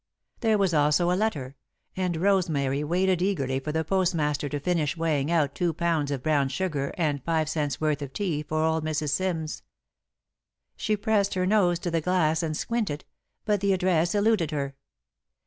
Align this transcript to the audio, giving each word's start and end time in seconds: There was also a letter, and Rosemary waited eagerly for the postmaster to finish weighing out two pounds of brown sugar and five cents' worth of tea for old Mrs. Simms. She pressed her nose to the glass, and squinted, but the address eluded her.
There 0.39 0.57
was 0.57 0.73
also 0.73 1.11
a 1.11 1.13
letter, 1.13 1.55
and 1.95 2.17
Rosemary 2.17 2.83
waited 2.83 3.21
eagerly 3.21 3.59
for 3.59 3.71
the 3.71 3.83
postmaster 3.83 4.49
to 4.49 4.59
finish 4.59 4.97
weighing 4.97 5.29
out 5.29 5.53
two 5.53 5.73
pounds 5.73 6.09
of 6.09 6.23
brown 6.23 6.49
sugar 6.49 6.91
and 6.97 7.23
five 7.23 7.47
cents' 7.47 7.79
worth 7.79 8.01
of 8.01 8.11
tea 8.11 8.41
for 8.41 8.63
old 8.63 8.83
Mrs. 8.83 9.11
Simms. 9.11 9.61
She 10.75 10.97
pressed 10.97 11.35
her 11.35 11.45
nose 11.45 11.77
to 11.77 11.91
the 11.91 12.01
glass, 12.01 12.41
and 12.41 12.57
squinted, 12.57 13.05
but 13.45 13.59
the 13.59 13.73
address 13.73 14.15
eluded 14.15 14.49
her. 14.49 14.73